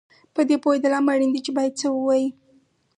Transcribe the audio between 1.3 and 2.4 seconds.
دي چې باید څه ووایې